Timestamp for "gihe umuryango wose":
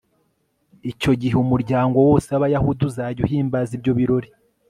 1.21-2.27